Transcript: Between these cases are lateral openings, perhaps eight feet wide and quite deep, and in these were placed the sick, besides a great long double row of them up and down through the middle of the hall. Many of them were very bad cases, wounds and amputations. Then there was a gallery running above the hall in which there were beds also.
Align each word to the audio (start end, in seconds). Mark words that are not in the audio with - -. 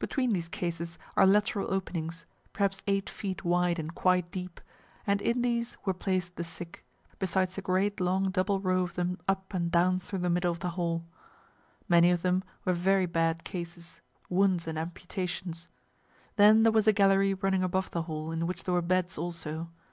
Between 0.00 0.32
these 0.32 0.48
cases 0.48 0.98
are 1.16 1.24
lateral 1.24 1.72
openings, 1.72 2.26
perhaps 2.52 2.82
eight 2.88 3.08
feet 3.08 3.44
wide 3.44 3.78
and 3.78 3.94
quite 3.94 4.28
deep, 4.32 4.60
and 5.06 5.22
in 5.22 5.40
these 5.42 5.76
were 5.84 5.94
placed 5.94 6.34
the 6.34 6.42
sick, 6.42 6.84
besides 7.20 7.56
a 7.58 7.62
great 7.62 8.00
long 8.00 8.32
double 8.32 8.58
row 8.58 8.82
of 8.82 8.94
them 8.94 9.18
up 9.28 9.54
and 9.54 9.70
down 9.70 10.00
through 10.00 10.18
the 10.18 10.30
middle 10.30 10.50
of 10.50 10.58
the 10.58 10.70
hall. 10.70 11.04
Many 11.88 12.10
of 12.10 12.22
them 12.22 12.42
were 12.64 12.72
very 12.72 13.06
bad 13.06 13.44
cases, 13.44 14.00
wounds 14.28 14.66
and 14.66 14.76
amputations. 14.76 15.68
Then 16.34 16.64
there 16.64 16.72
was 16.72 16.88
a 16.88 16.92
gallery 16.92 17.32
running 17.34 17.62
above 17.62 17.92
the 17.92 18.02
hall 18.02 18.32
in 18.32 18.48
which 18.48 18.64
there 18.64 18.74
were 18.74 18.82
beds 18.82 19.16
also. 19.16 19.70